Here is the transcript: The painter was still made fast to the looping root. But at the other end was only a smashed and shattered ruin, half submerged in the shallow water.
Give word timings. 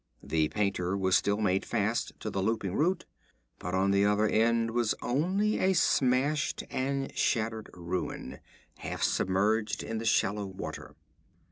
The 0.23 0.47
painter 0.49 0.97
was 0.97 1.15
still 1.15 1.37
made 1.37 1.63
fast 1.63 2.19
to 2.21 2.31
the 2.31 2.41
looping 2.41 2.73
root. 2.73 3.05
But 3.59 3.75
at 3.75 3.91
the 3.91 4.03
other 4.03 4.27
end 4.27 4.71
was 4.71 4.95
only 5.03 5.59
a 5.59 5.73
smashed 5.73 6.63
and 6.71 7.15
shattered 7.15 7.69
ruin, 7.75 8.39
half 8.79 9.03
submerged 9.03 9.83
in 9.83 9.99
the 9.99 10.05
shallow 10.05 10.47
water. 10.47 10.95